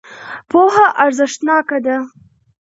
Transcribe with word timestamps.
پوهه 0.49 0.85
ارزښتناکه 1.03 1.77
ده. 1.85 1.97